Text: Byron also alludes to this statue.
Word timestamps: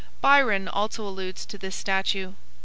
Byron 0.19 0.67
also 0.67 1.05
alludes 1.07 1.45
to 1.45 1.59
this 1.59 1.75
statue. 1.75 2.33